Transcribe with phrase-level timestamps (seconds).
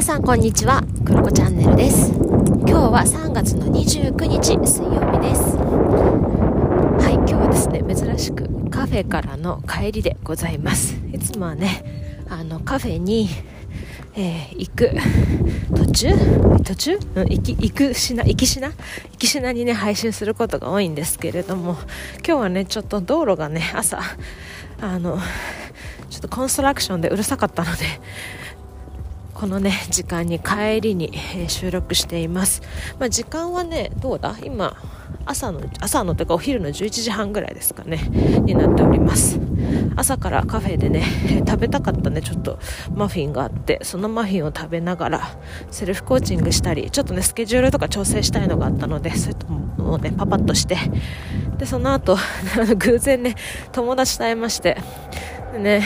[0.00, 0.82] 皆さんこんにちは。
[1.04, 2.10] クロコチャンネルです。
[2.10, 5.58] 今日は3月の29日水曜日です。
[5.58, 10.96] はい今日はですね珍しくカフェからの帰りでございます。
[11.12, 13.28] いつもはねあのカフェに
[14.14, 14.90] えー、行く。
[15.76, 16.14] 途中？
[16.64, 18.68] 途中、うん、行き行くしな行きしな？
[18.68, 18.74] 行
[19.18, 21.76] きしなにね配信することが多いんですけれども
[22.26, 24.00] 今日はねちょっと道路がね朝
[24.80, 25.18] あの
[26.08, 27.84] ちょっとコンストラクションでうるさかったので
[29.40, 32.60] このね時間に帰りに、え、収録しています、
[32.98, 34.36] まあ、時間はねどうだ？
[34.42, 34.76] 今
[35.24, 37.96] 朝の朝のというかお昼の11時半ぐらいですかね
[38.44, 39.40] になっております。
[39.96, 41.04] 朝からカフェでね、
[41.46, 42.58] 食べたかったねちょっと
[42.94, 45.38] マフィンがあってそのマフィンを食べながら
[45.70, 50.76] セルフコーチングしたりちょっとねスケジュールとか調整したいのがあったのでそういうねパパッとして。
[51.56, 52.16] でその後
[52.76, 53.36] 偶然ね
[53.72, 54.76] 友達と会いまして。
[55.52, 55.82] でね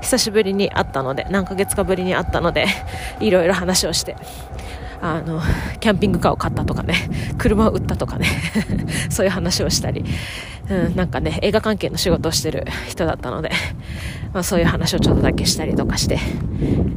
[0.00, 2.66] 久しぶりに会ったので何ヶ月かぶりに会ったので
[3.20, 4.16] いろいろ話をして
[5.00, 5.40] あの
[5.80, 6.94] キャンピングカーを買ったとかね
[7.38, 8.26] 車を売ったとかね
[9.10, 10.04] そういう話をしたり、
[10.68, 13.50] うん、なんかね映画関係の仕事をしてる人だったので、
[14.32, 16.18] まあ、そういう話をちょっとだけしたりとかして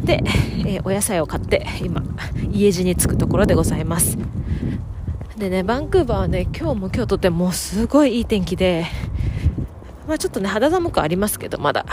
[0.04, 0.24] で、
[0.66, 2.04] えー、お野菜を買って今
[2.52, 4.18] 家路に着くところでございます。
[5.38, 8.86] でねバンクーバーはね今日も今日とてもすごいいい天気で
[10.12, 11.86] まあ、ちょっとね肌寒くありますけどまだ。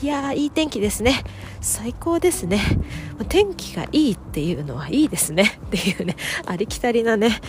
[0.00, 1.24] いやーいい天気ですね。
[1.60, 2.60] 最高ですね。
[3.28, 5.58] 天気がいいっていうのはいいですね。
[5.66, 6.14] っていうね
[6.46, 7.40] ありきたりなね、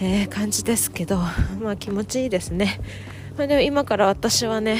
[0.00, 1.18] えー、感じですけど
[1.62, 2.80] まあ気持ちいいですね、
[3.36, 4.78] まあ、でも今から私はね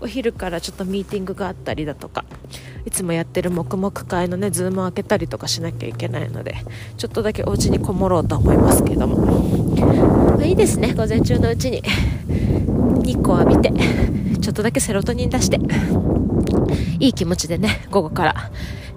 [0.00, 2.24] お昼からちょっとミーティングがあったりだとか
[2.86, 6.54] いつもやってる黙々会のねズームを開けたりとかしなきゃいけないので
[6.96, 9.26] ちょっとだけお家にこもろうと思いますけども、
[10.36, 11.82] まあ、いいですね午前中のうちに。
[13.02, 13.72] 日光浴びて
[14.40, 15.58] ちょっとだけセロトニン出して
[16.98, 18.50] いい気持ちでね午後から、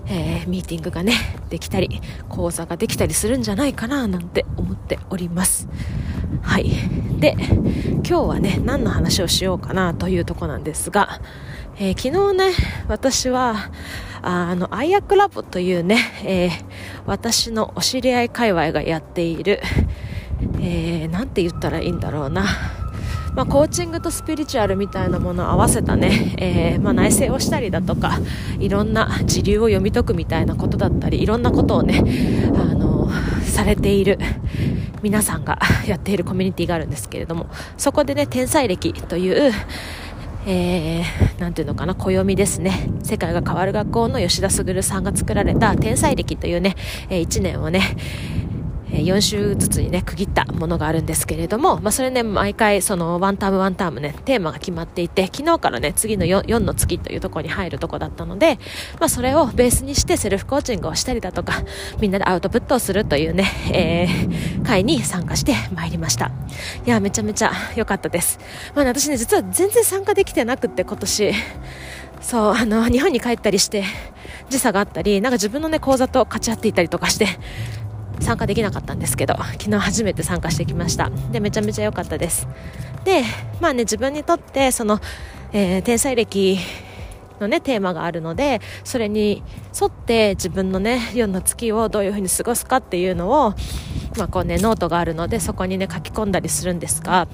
[0.08, 1.14] えー、ミーティングがね
[1.50, 5.68] できたり講座ができたりするんじゃないかななんて思っております。
[6.42, 6.72] はい。
[7.20, 11.22] で今日はね何の話をしようかなというとこなんですが、
[11.78, 12.54] えー、昨日ね
[12.88, 13.72] 私は
[14.22, 16.52] あのアイアクラボというね、えー、
[17.06, 19.62] 私のお知り合い界隈がやっている、
[20.60, 22.46] えー、なんて言ったらいいんだろうな。
[23.36, 28.20] まあ、コーチングとスピリチュアルみたいなものを合わせたね、 えー、まあ、内省をしたりだとか
[28.60, 32.04] いろんな時流を読み解くみたいなことだったりいろんなことをね、
[32.56, 33.10] あの
[33.44, 34.18] されている
[35.02, 37.48] 皆さんが やっているコミュニティがあるんですけれども
[37.78, 39.52] そこでね天才歴という
[40.48, 42.92] えー、なんていうのかな、暦ですね。
[43.02, 46.76] 世界が変わる学校の吉田卓さんが作られた天才歴というね、
[47.10, 47.82] えー、1年をね、
[48.90, 58.60] 4週ずつにね、区切ったものがあるんですけれども、まあ、それね、毎回、その、ワンタームワンタームね、テーマが決まっていて、昨日からね、次の 4, 4の月というところに入るとこだったので、
[59.00, 61.64] まあ、それをベースにしてセルフコーチングをしたりだとか、
[62.00, 66.32] みんなでアウトプットをするというね、えー、会に参加してまいりました。
[66.86, 68.40] いや、めちゃめちゃ良かったです。
[68.76, 71.34] まあ、ね、私ね、実は全然参加できてなくて、今年。
[72.22, 73.84] そう、あの、日本に帰ったりして、
[74.50, 77.28] 時差があったり、なんか自分のね、講座と勝ち合っていたりとかして、
[78.20, 81.12] 参加できなかったんですけど 昨日初めて参加してきました。
[81.32, 82.48] でめちゃめちゃ良かったです。
[83.04, 83.24] で
[83.60, 85.00] まあね自分にとってその、
[85.54, 86.60] えー、天才歴
[87.40, 89.44] のねテーマがあるのでそれに
[89.80, 93.54] 沿って自分のね4の月をどういう風に過ごすかっていうのを
[94.18, 97.28] まあこうねノートがあるのでそこにね書き込んだりするんですが。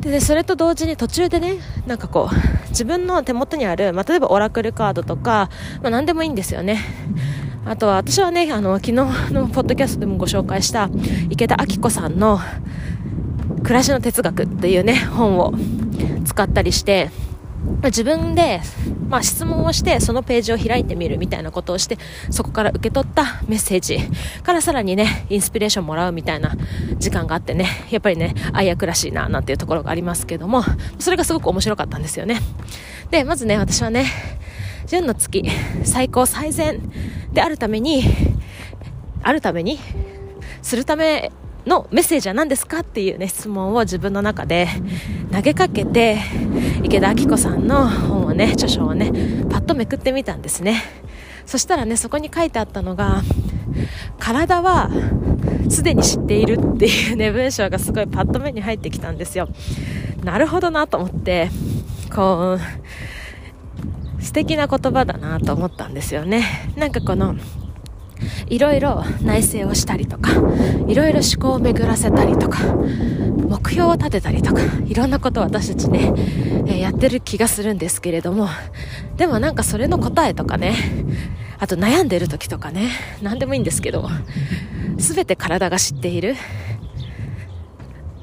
[0.00, 5.50] でそれと同時に途中でねなんかこう自分の手元にある、まあ、例えばオラクルカードとか、
[5.82, 6.78] まあ、何でもいいんですよね。
[7.64, 10.88] あとは私はね、あの、昨日のポッドキャストでもご紹介した
[11.28, 12.40] 池田晶子さんの
[13.62, 15.52] 暮らしの哲学っていうね、本を
[16.24, 17.10] 使ったりして、
[17.84, 18.60] 自分で、
[19.08, 21.98] まあ、質問をしてそのページを開いてみるみたいなことをして
[22.30, 23.98] そこから受け取ったメッセージ
[24.42, 26.54] からさらにねインスピレーションもらうみたいな
[26.98, 30.62] 時間があってねやっぱりね愛役らしいななんていうところがありますけども
[30.98, 32.40] それがすごく面白かったんですよね。
[33.10, 34.06] でまずね私はね
[34.86, 35.44] 純の月
[35.84, 36.80] 最高最善
[37.32, 38.02] であるために
[39.22, 39.78] あるために
[40.62, 41.30] するため
[41.66, 44.68] のメッセージは何ですかっていうね質問を自分の中で
[45.32, 46.18] 投げかけて
[46.82, 49.12] 池田明子さんの本をね著書をね
[49.50, 50.82] パッとめくってみたんですね。
[51.46, 53.22] そしたらねそこに書いてあったのが
[54.18, 54.88] 体は
[55.68, 59.48] すでに知っているっていうね文章がすごいパッと目に入ってきたんですよ。
[60.22, 61.50] なるほどなと思って
[62.14, 62.60] こう
[64.20, 66.72] 素敵な言葉だなと思ったんですよね。
[66.76, 67.36] なんかこの
[68.48, 70.30] いろいろ内省をしたりとか
[70.86, 76.12] いろいろ思考を巡らせたりとか目標を立てたりとかいろんなことを私たちね、
[76.66, 78.48] え、やってる気がするんですけれども
[79.16, 80.74] でもなんかそれの答えとかね
[81.58, 82.90] あと悩んでる時とかね
[83.22, 84.08] 何でもいいんですけど
[84.96, 86.36] 全て体が知っている。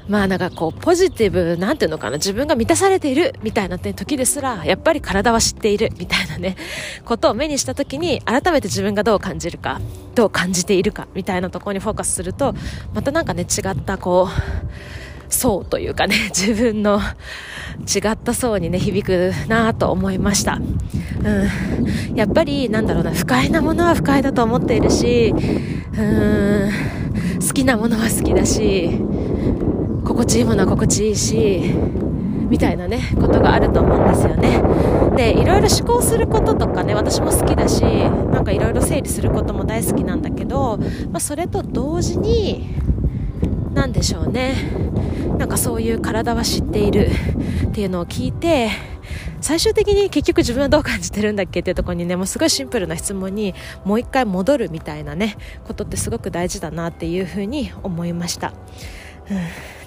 [0.08, 6.56] まあなんかこうポジティブなんていうのかな自分が満たされているみたいな、時ですらやっぱり体は知っているみたいなね
[7.04, 9.80] ことを目にした時に改めて自分がどう感じるか
[10.14, 12.54] どう感じているかみたいなところにフォーカスすると
[12.94, 17.00] またなんかね違ったこう層というかね 自分の
[17.86, 25.34] 違った層にね響くなと思いました、うん、やっぱりなんだろうな不快なものは不快だと思っているし
[25.96, 26.98] うん。
[27.40, 28.90] 好きなものは好きだし
[30.18, 31.60] 心地いいものは心地いいし
[32.48, 34.60] みたいなねことがあると思うんですよね
[35.16, 40.78] でいろいろ思考することとかね私も好きだしなんかいろいろ整理することも大好きなんだけど、
[41.12, 42.68] まあ、それと同時に
[43.74, 44.56] 何でしょうね
[45.38, 47.10] なんかそういう体は知っている
[47.68, 48.70] っていうのを聞いて
[49.40, 53.54] 最終的に結局自分はどう感じてるんだっけっていうところにねもうすごいシンプルな質問に
[53.84, 58.52] もう一回戻るみたいなねことってすごく大事だなっていうふうに思いました。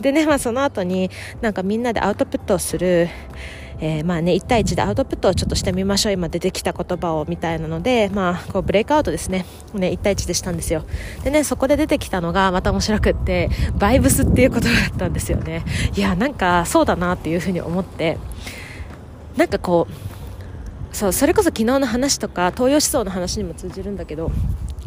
[0.01, 1.09] でね、まあ、その後に
[1.41, 3.07] なんかみんなでアウトプットをする、
[3.79, 9.45] えー、まあね、1対1でアウトプットをちょっとしてみましょう今出てきた言葉をみたいなので、まあ、こうブレイクアウトですね。
[9.73, 10.85] ね1対1でしたんですよ。
[11.23, 15.63] でねそこで出てきたのがまた面白くってバイブスっていう言葉だったんですよね。
[15.95, 18.17] いやなんかそうだなっていうふうに思って。
[19.38, 24.31] なんかこうそうそれこそ昨日の話とか東洋思想の話にも通じるんだけど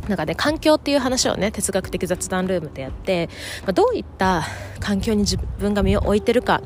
[0.08, 3.28] なんかね、環境っていう話をね、哲学的雑談ルームでやって、
[3.62, 4.42] まあ、どういった
[4.80, 6.62] 環境に自分が身を置いてるか、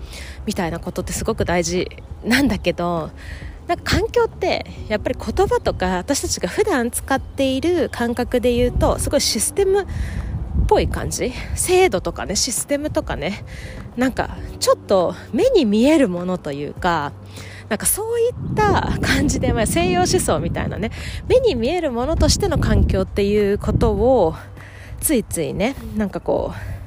[0.46, 1.88] みたいなことってすごく大事
[2.24, 3.10] なんだけど、
[3.68, 9.86] なんか環境ってやっぱり言葉とか私たちが普段使っている感覚で言うとすごいシステムっ
[10.66, 11.34] ぽい感じ？
[11.54, 13.44] 制度とかねシステムとかね
[13.94, 17.12] なんかちょっと目に見えるものというか
[17.68, 20.90] なんかそういった感じで、まあ、西洋思想みたいなね
[21.28, 24.34] 目に見えるものとしての環境っていうことを
[25.00, 26.77] ついついねなんかこう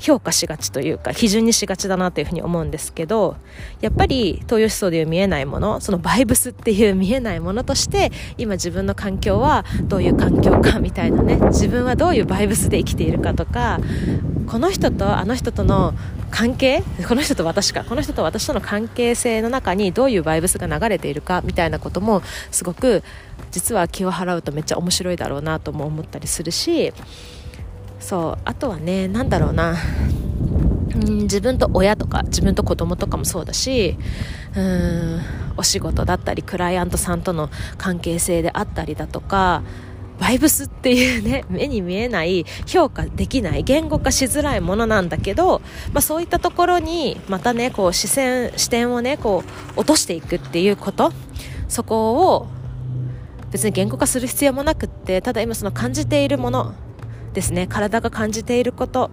[0.00, 3.36] 評価しがちというか基準にしがちだなというふうに思うんですけど
[3.80, 13.78] やっぱり東洋思想でいう見えないものそのバイブスっていう見えないものとして今自分の環境はどういう環境かみたいなね自分はどういうバイブスで生きているかとか
[14.46, 15.94] この人とあの人との
[16.30, 23.02] 関係この人と私かこの人と私との関係性の中にどういうバイブスが流れているかみたいなこともすごく
[23.50, 26.92] 実は気を払うとめっちゃ面白いだろうなとも思ったりするし
[28.00, 29.76] そうあとはね何だろうな。
[30.92, 33.96] 自分と親とか自分と子供とかもそうだし
[34.56, 35.20] うん
[35.56, 37.48] お仕事だったりクライアントさんとの
[37.78, 39.62] 関係性であったりだとか
[40.20, 45.62] バイブスっていうね、 目に見えない、評価できない、言語化しづらいものなんだけど、
[45.94, 49.42] まあそういったところに、またね、こう視線、視点をね、こ
[49.76, 51.10] う落としていくっていうこと、
[51.68, 52.46] そこを
[53.50, 56.74] 別に言語化する必要もなくって、ただ今その感じているもの
[57.34, 59.10] ですね、体が感じていること、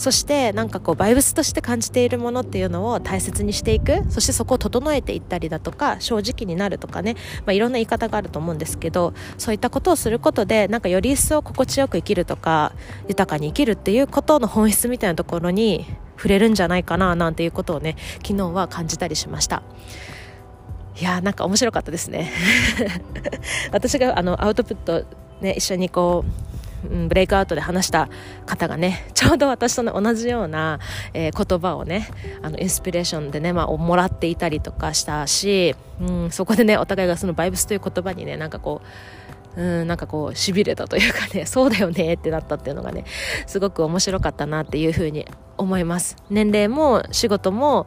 [0.00, 4.02] そしてなんかこうバイブスとして感じているものっていうのを大切にしていく。
[4.08, 12.72] そしてそこを整えていったりだとか正直になるとかね、まあ、いろんな言い方があると思うんですけどそういったことをすることでなんかより一層心地よく生きるとか
[13.08, 15.84] 豊かに生きるっていうことの本質みたいなところに
[16.16, 19.62] 触れるんじゃないかななんていうことをね昨日は感じたりしました。
[20.98, 22.30] いやーなんか面白かったですね。
[23.72, 25.04] 私があのアウトプット
[25.40, 26.50] ね一緒にこう
[27.08, 28.08] ブレイクアウトで話した
[28.46, 30.78] 方がねちょうど私と、ね、同じような、
[31.12, 32.08] えー、言葉をね
[32.42, 38.86] あのインスピレーションでね、まあ、もらっていたりとかしたし、うん、そこでねお互いがそのバイブスという言葉にねなんかこう
[39.56, 43.04] うん、なんかこう、痺れたというかね、 そうだよねってなったっていうのがね、
[43.46, 45.26] すごく面白かったなっていうふうに
[45.58, 46.16] 思います。
[46.30, 47.86] 年齢も仕事も、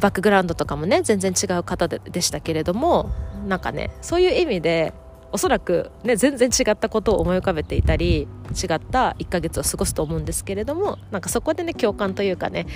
[0.00, 3.10] バックグラウンドとかもね、全然違う方ででしたけれども、
[3.46, 4.92] なんかね、そういう意味で、
[5.32, 12.66] おそらく、ね、全然違ったことを思い浮かべていたり違った1ヶ月を過ごすと思うんですけれどもなんかそこでね共感というかね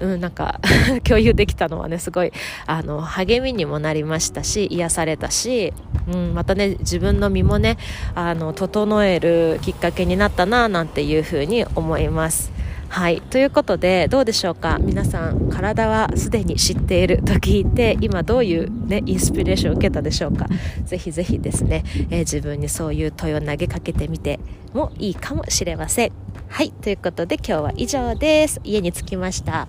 [0.00, 0.60] うん、なんか
[1.04, 2.32] 共有できたのはねすごい
[2.66, 5.72] あの励みにもなりましたし癒されたし、
[6.12, 7.78] うん、またね自分の身もね
[8.14, 12.52] あの整えるきっかけになったななんていうふうに思います。
[12.88, 13.20] はい。
[13.20, 14.78] ということで、どうでしょうか？
[14.80, 20.46] 皆さん、体はすでに知っていると聞いて、今どういうね、インスピレーションを受けたでしょうか？
[20.84, 24.40] ぜひぜひですね、えー、自分にそういう問いを投げかけてみて
[24.72, 26.12] もいいかもしれません。
[26.48, 26.70] はい。
[26.70, 28.60] ということで、今日は以上です。
[28.64, 29.68] 家に着きました。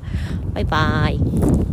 [0.53, 1.66] バイバーイ。